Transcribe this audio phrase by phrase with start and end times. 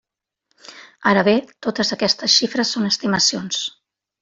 [1.11, 1.35] Ara bé,
[1.67, 3.63] totes aquestes xifres són estimacions.